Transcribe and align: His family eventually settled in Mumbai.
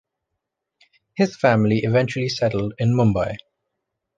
His 1.13 1.37
family 1.37 1.83
eventually 1.83 2.27
settled 2.27 2.73
in 2.79 2.95
Mumbai. 2.95 3.35